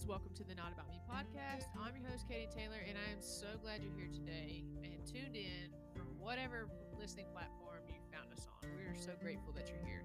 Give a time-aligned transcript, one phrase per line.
[0.00, 0.06] friends.
[0.06, 1.68] Welcome to the Not About Me podcast.
[1.76, 5.36] I'm your host, Katie Taylor, and I am so glad you're here today and tuned
[5.36, 6.68] in from whatever
[6.98, 8.68] listening platform you found us on.
[8.76, 10.04] We are so grateful that you're here.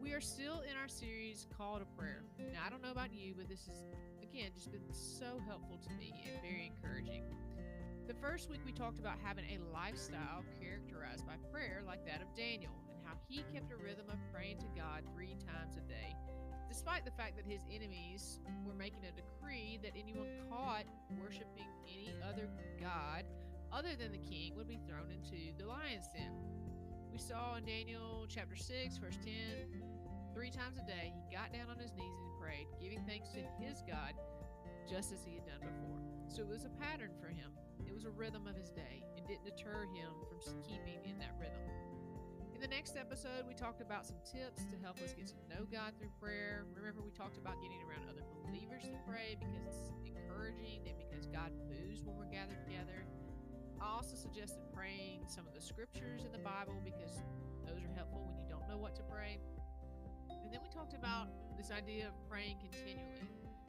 [0.00, 2.22] We are still in our series, Call to Prayer.
[2.38, 3.82] Now, I don't know about you, but this is,
[4.22, 7.24] again, just been so helpful to me and very encouraging.
[8.06, 12.30] The first week, we talked about having a lifestyle characterized by prayer like that of
[12.36, 15.34] Daniel and how he kept a rhythm of praying to God three
[16.86, 20.86] despite the fact that his enemies were making a decree that anyone caught
[21.20, 22.46] worshiping any other
[22.80, 23.24] god
[23.72, 26.30] other than the king would be thrown into the lion's den.
[27.10, 29.82] We saw in Daniel chapter 6, verse 10,
[30.32, 33.42] three times a day he got down on his knees and prayed, giving thanks to
[33.58, 34.14] his God
[34.88, 35.98] just as he had done before.
[36.30, 37.50] So it was a pattern for him.
[37.84, 39.02] It was a rhythm of his day.
[39.16, 41.85] It didn't deter him from keeping in that rhythm.
[42.56, 45.68] In the next episode, we talked about some tips to help us get to know
[45.68, 46.64] God through prayer.
[46.72, 51.28] Remember, we talked about getting around other believers to pray because it's encouraging and because
[51.28, 53.04] God moves when we're gathered together.
[53.76, 57.20] I also suggested praying some of the scriptures in the Bible because
[57.68, 59.36] those are helpful when you don't know what to pray.
[60.32, 61.28] And then we talked about
[61.60, 63.20] this idea of praying continually,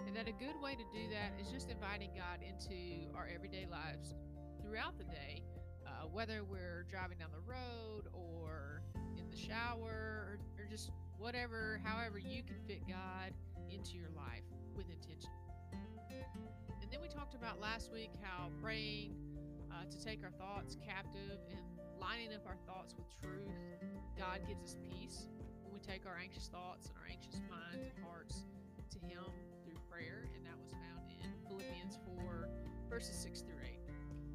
[0.08, 3.68] and that a good way to do that is just inviting God into our everyday
[3.68, 4.16] lives
[4.64, 5.44] throughout the day
[5.88, 8.77] uh, whether we're driving down the road or
[9.38, 13.34] shower or, or just whatever, however you can fit God
[13.70, 14.44] into your life
[14.76, 15.30] with intention.
[16.82, 19.16] And then we talked about last week how praying
[19.72, 21.60] uh, to take our thoughts captive and
[22.00, 23.52] lining up our thoughts with truth,
[24.18, 25.28] God gives us peace
[25.64, 28.46] when we take our anxious thoughts and our anxious minds and hearts
[28.94, 29.26] to Him
[29.66, 30.26] through prayer.
[30.36, 32.50] And that was found in Philippians 4,
[32.90, 33.80] verses 6 through 8.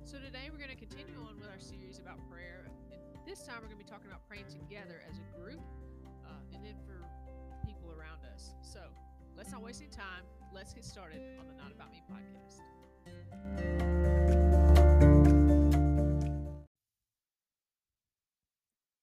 [0.04, 2.71] So today we're going to continue on with our series about prayer.
[3.24, 5.62] This time we're going to be talking about praying together as a group
[6.26, 7.06] uh, and then for
[7.64, 8.54] people around us.
[8.62, 8.80] So
[9.36, 10.26] let's not waste any time.
[10.52, 12.58] Let's get started on the Not About Me podcast.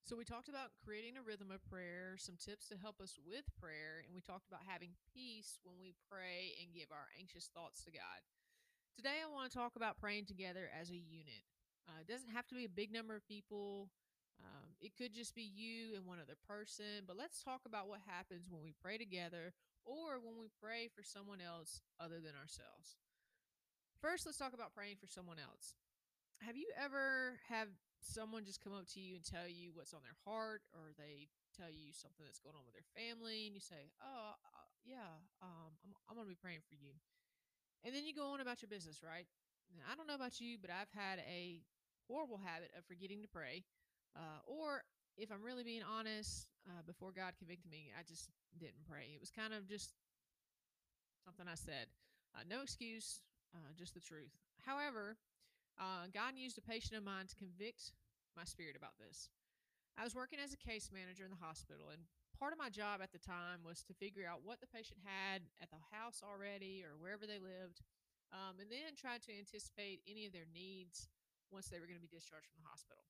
[0.03, 3.45] So, we talked about creating a rhythm of prayer, some tips to help us with
[3.61, 7.85] prayer, and we talked about having peace when we pray and give our anxious thoughts
[7.85, 8.25] to God.
[8.97, 11.45] Today, I want to talk about praying together as a unit.
[11.87, 13.89] Uh, it doesn't have to be a big number of people.
[14.39, 17.99] Um, it could just be you and one other person, but let's talk about what
[18.07, 19.51] happens when we pray together
[19.83, 22.95] or when we pray for someone else other than ourselves.
[23.99, 25.75] First, let's talk about praying for someone else.
[26.39, 27.67] Have you ever have
[27.99, 31.27] someone just come up to you and tell you what's on their heart, or they
[31.51, 35.19] tell you something that's going on with their family, and you say, "Oh, uh, yeah,
[35.43, 36.95] um, I'm I'm gonna be praying for you,"
[37.83, 39.27] And then you go on about your business, right?
[39.77, 41.61] Now, I don't know about you, but I've had a
[42.07, 43.63] horrible habit of forgetting to pray.
[44.15, 44.83] Uh, or
[45.17, 49.11] if I'm really being honest, uh, before God convicted me, I just didn't pray.
[49.13, 49.93] It was kind of just
[51.25, 51.91] something I said.
[52.35, 53.21] Uh, no excuse,
[53.55, 54.31] uh, just the truth.
[54.65, 55.17] However,
[55.79, 57.93] uh, God used a patient of mine to convict
[58.37, 59.29] my spirit about this.
[59.97, 62.07] I was working as a case manager in the hospital, and
[62.39, 65.43] part of my job at the time was to figure out what the patient had
[65.59, 67.83] at the house already or wherever they lived,
[68.31, 71.11] um, and then try to anticipate any of their needs
[71.51, 73.03] once they were going to be discharged from the hospital.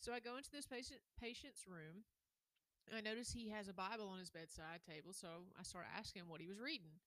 [0.00, 2.04] So I go into this patient patient's room.
[2.94, 6.28] I notice he has a Bible on his bedside table, so I start asking him
[6.30, 7.02] what he was reading.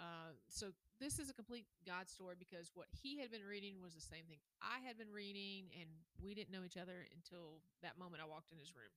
[0.00, 3.92] Uh, so this is a complete God story because what he had been reading was
[3.92, 8.00] the same thing I had been reading, and we didn't know each other until that
[8.00, 8.94] moment I walked in his room.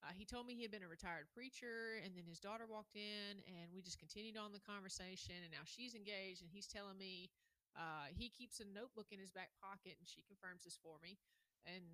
[0.00, 2.96] Uh, he told me he had been a retired preacher, and then his daughter walked
[2.96, 5.36] in, and we just continued on the conversation.
[5.44, 7.28] And now she's engaged, and he's telling me
[7.76, 11.20] uh, he keeps a notebook in his back pocket, and she confirms this for me.
[11.68, 11.84] And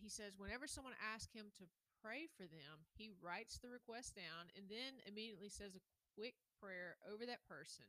[0.00, 1.64] he says, whenever someone asks him to
[2.02, 5.84] pray for them, he writes the request down and then immediately says a
[6.14, 7.88] quick prayer over that person.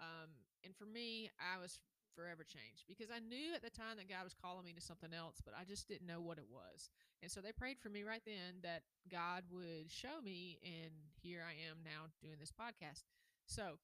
[0.00, 0.32] Um,
[0.64, 1.78] and for me, I was
[2.16, 5.12] forever changed because I knew at the time that God was calling me to something
[5.12, 6.88] else, but I just didn't know what it was.
[7.22, 8.82] And so they prayed for me right then that
[9.12, 13.04] God would show me, and here I am now doing this podcast.
[13.44, 13.76] So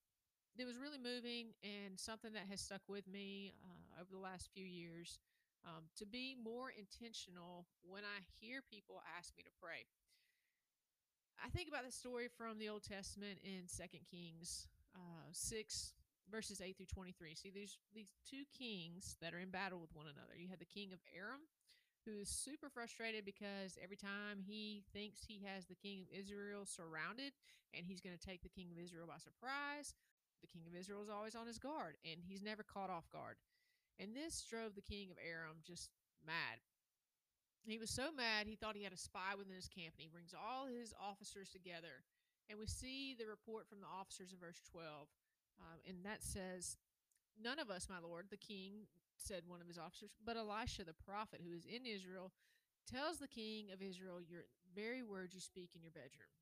[0.58, 4.48] it was really moving and something that has stuck with me uh, over the last
[4.52, 5.18] few years
[5.66, 9.86] um, to be more intentional when I hear people ask me to pray.
[11.42, 15.92] I think about the story from the Old Testament in Second Kings uh, 6
[16.30, 17.34] verses 8 through 23.
[17.34, 20.38] See, there's these two kings that are in battle with one another.
[20.38, 21.44] You have the king of Aram,
[22.06, 26.64] who is super frustrated because every time he thinks he has the king of Israel
[26.64, 27.32] surrounded
[27.74, 29.94] and he's going to take the king of Israel by surprise,
[30.40, 33.36] the king of Israel is always on his guard and he's never caught off guard.
[34.00, 35.90] And this drove the king of Aram just
[36.24, 36.60] mad.
[37.64, 40.10] He was so mad he thought he had a spy within his camp and he
[40.10, 42.02] brings all his officers together.
[42.50, 45.08] And we see the report from the officers in verse 12
[45.60, 46.76] Um, and that says,
[47.38, 50.96] None of us, my lord, the king, said one of his officers, but Elisha the
[51.06, 52.32] prophet, who is in Israel,
[52.90, 54.44] tells the king of Israel your
[54.74, 56.32] very words you speak in your bedroom.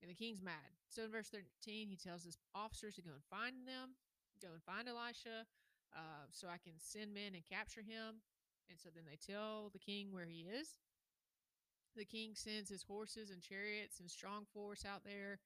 [0.00, 0.78] And the king's mad.
[0.88, 3.98] So in verse 13, he tells his officers to go and find them,
[4.40, 5.44] go and find Elisha,
[5.94, 8.22] uh, so I can send men and capture him.
[8.68, 10.76] And so then they tell the king where he is.
[11.96, 15.40] The king sends his horses and chariots and strong force out there.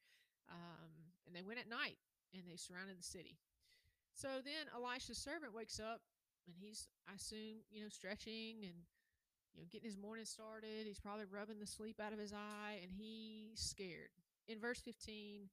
[0.51, 0.93] Um,
[1.27, 1.97] and they went at night
[2.35, 3.39] and they surrounded the city.
[4.15, 6.01] So then Elisha's servant wakes up
[6.47, 8.77] and he's, I assume, you know, stretching and,
[9.55, 10.87] you know, getting his morning started.
[10.87, 14.13] He's probably rubbing the sleep out of his eye and he's scared.
[14.47, 15.49] In verse 15,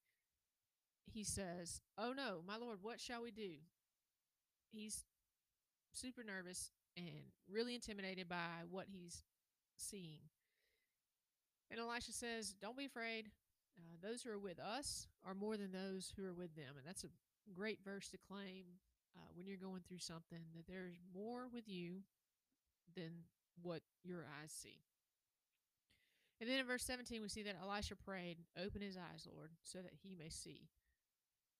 [1.13, 3.63] he says, Oh no, my Lord, what shall we do?
[4.71, 5.03] He's
[5.93, 9.23] super nervous and really intimidated by what he's
[9.77, 10.19] seeing.
[11.69, 13.27] And Elisha says, Don't be afraid.
[13.77, 16.75] Uh, those who are with us are more than those who are with them.
[16.77, 18.65] And that's a great verse to claim
[19.15, 22.01] uh, when you're going through something that there's more with you
[22.95, 23.11] than
[23.61, 24.81] what your eyes see.
[26.39, 29.79] And then in verse 17, we see that Elisha prayed, Open his eyes, Lord, so
[29.79, 30.67] that he may see.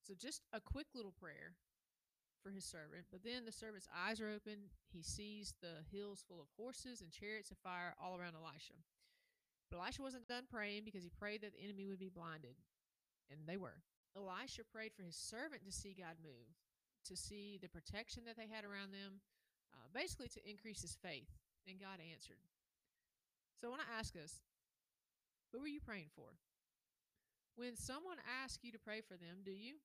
[0.03, 1.53] So just a quick little prayer
[2.43, 3.05] for his servant.
[3.11, 4.69] But then the servant's eyes are open.
[4.91, 8.75] He sees the hills full of horses and chariots of fire all around Elisha.
[9.69, 12.55] But Elisha wasn't done praying because he prayed that the enemy would be blinded.
[13.29, 13.79] And they were.
[14.17, 16.51] Elisha prayed for his servant to see God move,
[17.07, 19.23] to see the protection that they had around them,
[19.73, 21.31] uh, basically to increase his faith.
[21.65, 22.41] And God answered.
[23.55, 24.41] So I want to ask us
[25.53, 26.35] who were you praying for?
[27.55, 29.75] When someone asks you to pray for them, do you?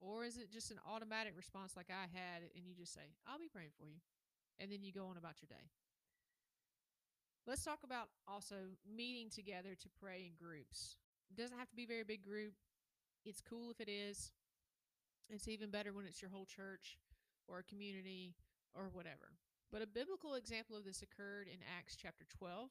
[0.00, 3.38] Or is it just an automatic response like I had and you just say, I'll
[3.38, 3.96] be praying for you?
[4.58, 5.68] And then you go on about your day.
[7.46, 10.96] Let's talk about also meeting together to pray in groups.
[11.30, 12.54] It doesn't have to be a very big group.
[13.24, 14.32] It's cool if it is.
[15.28, 16.98] It's even better when it's your whole church
[17.48, 18.34] or a community
[18.74, 19.34] or whatever.
[19.72, 22.70] But a biblical example of this occurred in Acts chapter 12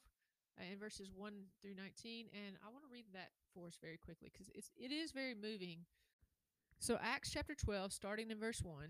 [0.60, 3.98] uh, in verses 1 through 19 and I want to read that for us very
[3.98, 5.86] quickly it's it is very moving.
[6.86, 8.90] So Acts chapter 12 starting in verse 1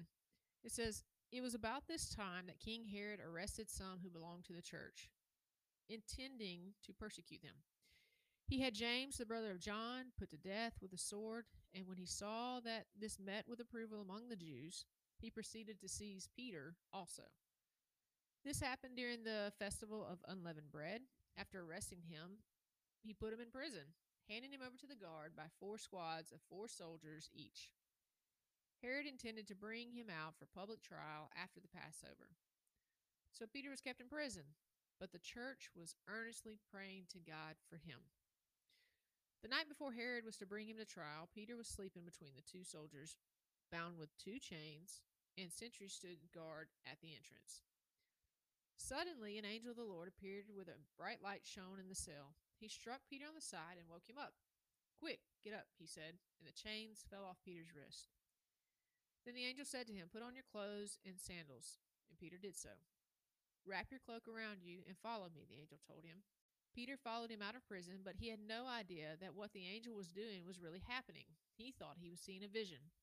[0.66, 4.54] it says it was about this time that King Herod arrested some who belonged to
[4.54, 5.10] the church
[5.88, 7.56] intending to persecute them.
[8.48, 11.96] He had James, the brother of John, put to death with a sword, and when
[11.96, 14.84] he saw that this met with approval among the Jews,
[15.18, 17.24] he proceeded to seize Peter also.
[18.44, 21.00] This happened during the festival of unleavened bread.
[21.38, 22.40] After arresting him,
[23.02, 23.96] he put him in prison,
[24.30, 27.72] handing him over to the guard by four squads of four soldiers each.
[28.86, 32.38] Herod intended to bring him out for public trial after the Passover.
[33.34, 34.54] So Peter was kept in prison,
[35.02, 38.14] but the church was earnestly praying to God for him.
[39.42, 42.46] The night before Herod was to bring him to trial, Peter was sleeping between the
[42.46, 43.18] two soldiers,
[43.74, 45.02] bound with two chains,
[45.34, 47.66] and sentries stood guard at the entrance.
[48.78, 52.38] Suddenly, an angel of the Lord appeared with a bright light shone in the cell.
[52.62, 54.38] He struck Peter on the side and woke him up.
[55.02, 58.15] Quick, get up, he said, and the chains fell off Peter's wrist.
[59.26, 61.82] Then the angel said to him, Put on your clothes and sandals.
[62.10, 62.78] And Peter did so.
[63.66, 66.22] Wrap your cloak around you and follow me, the angel told him.
[66.78, 69.96] Peter followed him out of prison, but he had no idea that what the angel
[69.96, 71.26] was doing was really happening.
[71.58, 72.94] He thought he was seeing a vision.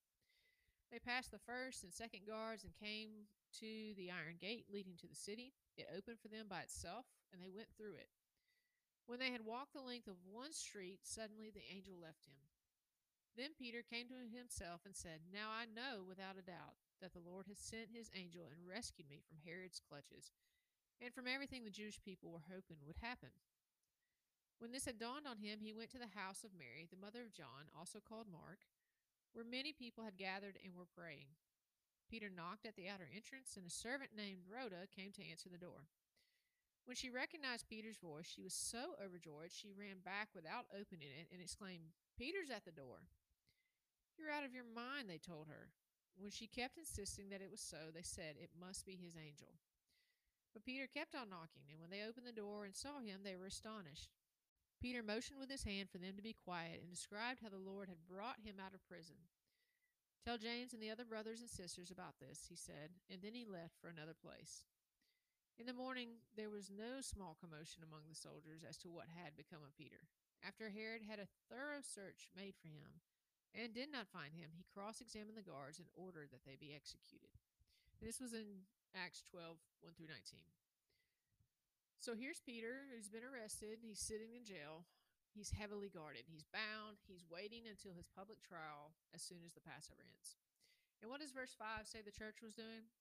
[0.93, 3.27] They passed the first and second guards and came
[3.59, 5.51] to the iron gate leading to the city.
[5.75, 8.13] It opened for them by itself, and they went through it.
[9.09, 12.37] When they had walked the length of one street, suddenly the angel left him.
[13.33, 17.23] Then Peter came to himself and said, Now I know without a doubt that the
[17.23, 20.29] Lord has sent his angel and rescued me from Herod's clutches
[21.01, 23.35] and from everything the Jewish people were hoping would happen.
[24.59, 27.19] When this had dawned on him, he went to the house of Mary, the mother
[27.19, 28.63] of John, also called Mark,
[29.33, 31.35] where many people had gathered and were praying.
[32.07, 35.59] Peter knocked at the outer entrance, and a servant named Rhoda came to answer the
[35.59, 35.91] door.
[36.85, 41.27] When she recognized Peter's voice, she was so overjoyed she ran back without opening it
[41.31, 43.07] and exclaimed, Peter's at the door.
[44.23, 45.67] You're out of your mind, they told her.
[46.15, 49.59] When she kept insisting that it was so, they said, It must be his angel.
[50.55, 53.35] But Peter kept on knocking, and when they opened the door and saw him, they
[53.35, 54.15] were astonished.
[54.79, 57.91] Peter motioned with his hand for them to be quiet and described how the Lord
[57.91, 59.27] had brought him out of prison.
[60.23, 63.43] Tell James and the other brothers and sisters about this, he said, and then he
[63.43, 64.63] left for another place.
[65.59, 69.35] In the morning, there was no small commotion among the soldiers as to what had
[69.35, 70.07] become of Peter.
[70.39, 73.03] After Herod had a thorough search made for him
[73.53, 76.73] and did not find him, he cross examined the guards and ordered that they be
[76.73, 77.29] executed.
[78.01, 78.65] This was in
[78.97, 80.41] Acts 12 1 through 19.
[82.01, 83.79] So here's Peter, who's been arrested.
[83.79, 84.83] He's sitting in jail.
[85.31, 86.27] He's heavily guarded.
[86.27, 86.99] He's bound.
[87.07, 90.35] He's waiting until his public trial as soon as the Passover ends.
[90.99, 92.91] And what does verse 5 say the church was doing?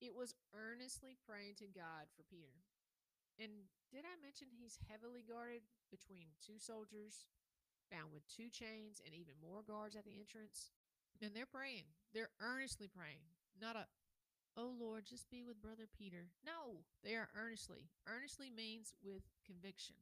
[0.00, 2.62] It was earnestly praying to God for Peter.
[3.36, 7.28] And did I mention he's heavily guarded between two soldiers,
[7.90, 10.70] bound with two chains, and even more guards at the entrance?
[11.20, 11.90] And they're praying.
[12.14, 13.26] They're earnestly praying.
[13.60, 13.84] Not a,
[14.56, 16.30] oh Lord, just be with Brother Peter.
[16.46, 17.90] No, they are earnestly.
[18.06, 19.96] Earnestly means with conviction.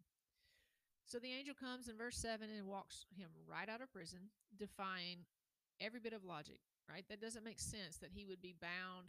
[1.09, 5.25] So the angel comes in verse 7 and walks him right out of prison, defying
[5.81, 7.05] every bit of logic, right?
[7.09, 9.09] That doesn't make sense that he would be bound,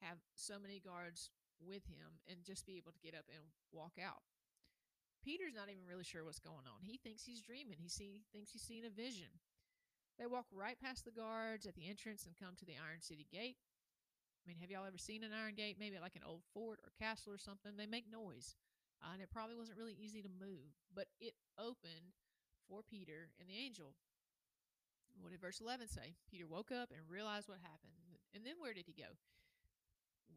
[0.00, 3.98] have so many guards with him, and just be able to get up and walk
[3.98, 4.22] out.
[5.24, 6.80] Peter's not even really sure what's going on.
[6.82, 7.76] He thinks he's dreaming.
[7.80, 9.28] He see, thinks he's seeing a vision.
[10.18, 13.26] They walk right past the guards at the entrance and come to the Iron City
[13.32, 13.56] Gate.
[14.40, 15.76] I mean, have y'all ever seen an iron gate?
[15.78, 17.76] Maybe like an old fort or castle or something.
[17.76, 18.56] They make noise,
[19.04, 22.16] uh, and it probably wasn't really easy to move, but it opened
[22.68, 23.92] for Peter and the angel.
[25.20, 26.16] What did verse 11 say?
[26.30, 27.92] Peter woke up and realized what happened.
[28.34, 29.18] And then where did he go?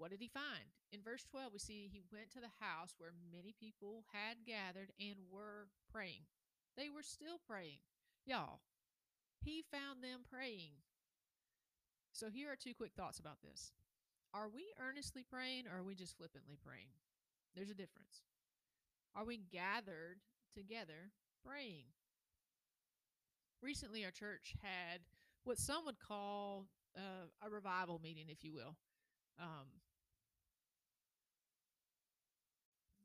[0.04, 0.68] What did he find?
[0.92, 4.92] In verse 12, we see he went to the house where many people had gathered
[5.00, 6.28] and were praying.
[6.76, 7.80] They were still praying.
[8.26, 8.60] Y'all,
[9.40, 10.84] he found them praying.
[12.12, 13.72] So here are two quick thoughts about this.
[14.34, 17.00] Are we earnestly praying or are we just flippantly praying?
[17.56, 18.28] There's a difference.
[19.16, 20.20] Are we gathered
[20.54, 21.16] together
[21.48, 21.96] praying?
[23.62, 25.00] Recently, our church had
[25.46, 26.66] what some would call
[26.98, 28.76] uh, a revival meeting, if you will.
[29.40, 29.72] Um,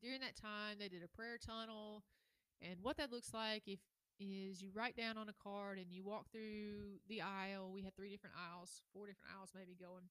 [0.03, 2.05] during that time, they did a prayer tunnel,
[2.61, 3.81] and what that looks like if
[4.21, 7.71] is you write down on a card and you walk through the aisle.
[7.73, 10.11] We had three different aisles, four different aisles maybe going,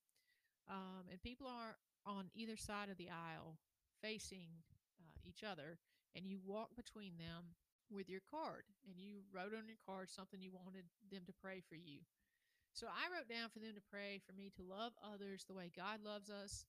[0.70, 1.76] um, and people are
[2.06, 3.60] on either side of the aisle
[4.02, 4.64] facing
[5.00, 5.78] uh, each other,
[6.16, 7.56] and you walk between them
[7.92, 11.62] with your card, and you wrote on your card something you wanted them to pray
[11.68, 12.00] for you.
[12.72, 15.72] So I wrote down for them to pray for me to love others the way
[15.76, 16.66] God loves us,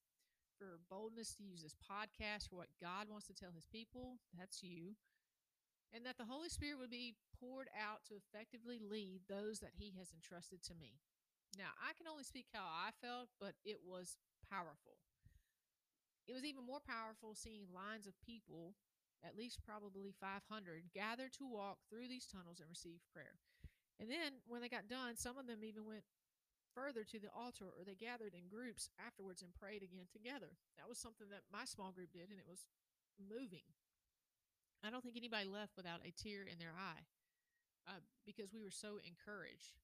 [0.58, 4.18] for boldness to use this podcast for what God wants to tell his people.
[4.34, 4.98] That's you.
[5.94, 9.94] And that the Holy Spirit would be poured out to effectively lead those that he
[9.96, 11.00] has entrusted to me.
[11.56, 14.18] Now, I can only speak how I felt, but it was
[14.50, 15.00] powerful.
[16.28, 18.76] It was even more powerful seeing lines of people,
[19.24, 20.44] at least probably 500,
[20.92, 23.40] gather to walk through these tunnels and receive prayer.
[23.96, 26.04] And then when they got done, some of them even went
[26.78, 30.54] further to the altar or they gathered in groups afterwards and prayed again together.
[30.78, 32.70] That was something that my small group did, and it was
[33.18, 33.66] moving.
[34.86, 37.02] I don't think anybody left without a tear in their eye
[37.90, 39.74] uh, because we were so encouraged.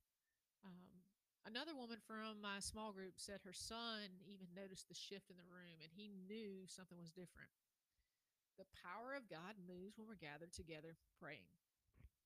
[0.62, 1.02] Um,
[1.50, 5.50] another woman from my small group said her son even noticed the shift in the
[5.50, 7.50] room and he knew something was different.
[8.54, 11.50] The power of God moves when we're gathered together praying.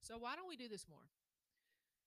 [0.05, 1.09] So, why don't we do this more?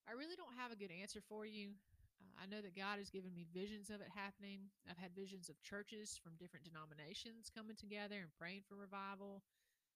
[0.06, 1.74] I really don't have a good answer for you.
[2.22, 4.70] Uh, I know that God has given me visions of it happening.
[4.86, 9.42] I've had visions of churches from different denominations coming together and praying for revival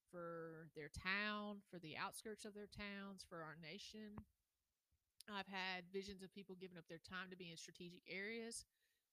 [0.10, 4.18] for their town, for the outskirts of their towns, for our nation.
[5.30, 8.66] I've had visions of people giving up their time to be in strategic areas,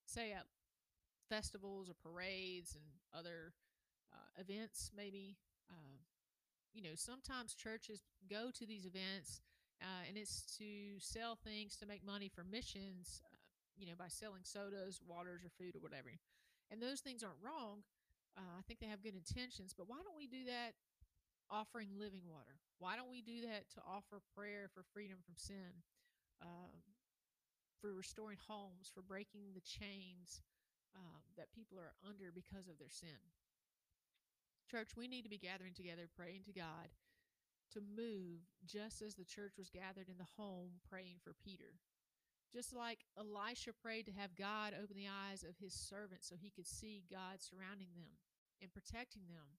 [0.06, 0.46] say at
[1.28, 3.52] festivals or parades and other
[4.12, 5.36] uh, events, maybe.
[5.70, 6.00] Uh,
[6.74, 9.40] you know, sometimes churches go to these events
[9.80, 13.36] uh, and it's to sell things to make money for missions, uh,
[13.76, 16.10] you know, by selling sodas, waters, or food or whatever.
[16.70, 17.82] And those things aren't wrong.
[18.36, 20.72] Uh, I think they have good intentions, but why don't we do that
[21.50, 22.56] offering living water?
[22.78, 25.84] Why don't we do that to offer prayer for freedom from sin,
[26.40, 26.80] um,
[27.80, 30.40] for restoring homes, for breaking the chains
[30.96, 33.20] um, that people are under because of their sin?
[34.70, 36.88] Church, we need to be gathering together, praying to God
[37.74, 41.78] to move just as the church was gathered in the home praying for Peter.
[42.52, 46.52] Just like Elisha prayed to have God open the eyes of his servant so he
[46.52, 48.20] could see God surrounding them
[48.60, 49.56] and protecting them,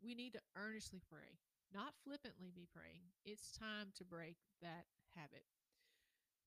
[0.00, 1.42] we need to earnestly pray,
[1.74, 3.10] not flippantly be praying.
[3.24, 5.42] It's time to break that habit.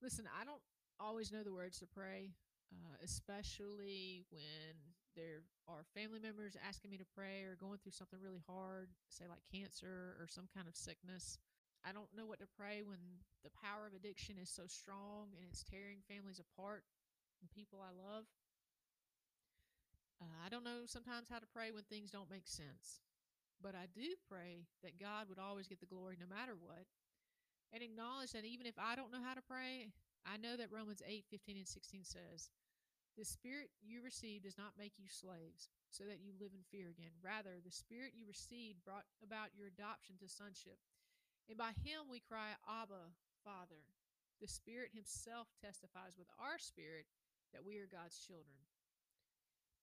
[0.01, 0.63] Listen, I don't
[1.00, 2.32] always know the words to pray,
[2.72, 8.20] uh, especially when there are family members asking me to pray or going through something
[8.22, 11.38] really hard, say like cancer or some kind of sickness.
[11.84, 13.01] I don't know what to pray when
[13.44, 16.84] the power of addiction is so strong and it's tearing families apart
[17.41, 18.30] and people I love.
[20.22, 23.01] Uh, I don't know sometimes how to pray when things don't make sense,
[23.58, 26.86] but I do pray that God would always get the glory no matter what,
[27.74, 29.89] and acknowledge that even if I don't know how to pray,
[30.22, 32.53] I know that Romans 8 15 and 16 says,
[33.18, 36.88] The spirit you received does not make you slaves, so that you live in fear
[36.88, 37.12] again.
[37.20, 40.80] Rather, the spirit you received brought about your adoption to sonship
[41.51, 43.12] and by him we cry, Abba,
[43.44, 43.84] Father.
[44.39, 47.06] the Spirit Himself testifies with our spirit
[47.53, 48.58] that we are God's children.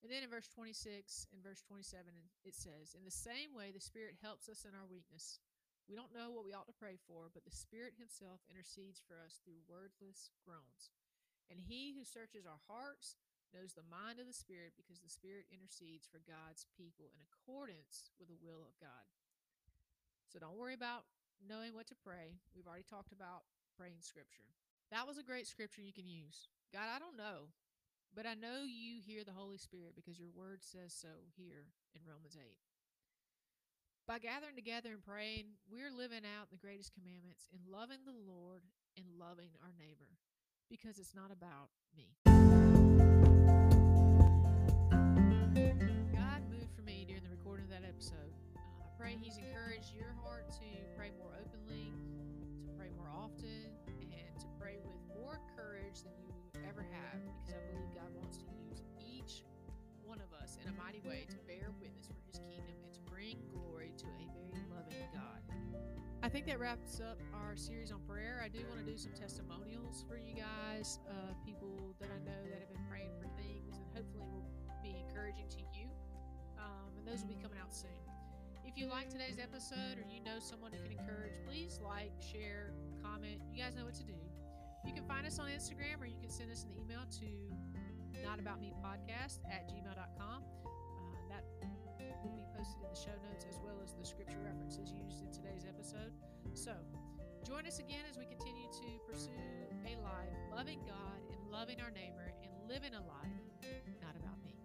[0.03, 2.09] And then in verse 26 and verse 27,
[2.43, 5.39] it says, In the same way, the Spirit helps us in our weakness.
[5.87, 9.15] We don't know what we ought to pray for, but the Spirit Himself intercedes for
[9.21, 10.91] us through wordless groans.
[11.49, 13.17] And He who searches our hearts
[13.53, 18.13] knows the mind of the Spirit because the Spirit intercedes for God's people in accordance
[18.21, 19.05] with the will of God.
[20.29, 21.09] So don't worry about
[21.41, 22.37] knowing what to pray.
[22.53, 24.45] We've already talked about praying scripture.
[24.93, 26.49] That was a great scripture you can use.
[26.69, 27.49] God, I don't know,
[28.13, 32.05] but I know you hear the Holy Spirit because your word says so here in
[32.05, 32.45] Romans 8.
[34.05, 38.65] By gathering together and praying, we're living out the greatest commandments in loving the Lord
[38.97, 40.17] and loving our neighbor
[40.69, 42.13] because it's not about me.
[46.13, 48.29] God moved for me during the recording of that episode.
[48.55, 51.89] Uh, I pray He's encouraged your heart to pray more openly,
[52.69, 53.73] to pray more often,
[54.13, 56.29] and to pray with more courage than you
[56.69, 59.41] ever have because I believe God wants to use each
[60.05, 63.01] one of us in a mighty way to bear witness for His kingdom and to
[63.09, 64.68] bring glory to a very.
[66.29, 68.37] I think that wraps up our series on prayer.
[68.45, 72.37] I do want to do some testimonials for you guys of people that I know
[72.53, 74.45] that have been praying for things and hopefully will
[74.85, 75.89] be encouraging to you.
[76.61, 77.97] Um, and those will be coming out soon.
[78.61, 82.77] If you like today's episode or you know someone who can encourage, please like, share,
[83.01, 83.41] comment.
[83.49, 84.13] You guys know what to do.
[84.85, 87.29] You can find us on Instagram or you can send us an email to
[88.21, 90.45] notaboutmepodcast at gmail.com
[92.59, 96.11] posted in the show notes, as well as the scripture references used in today's episode.
[96.53, 96.73] So
[97.47, 99.31] join us again as we continue to pursue
[99.87, 103.31] a life loving God and loving our neighbor and living a life
[104.01, 104.59] not about me.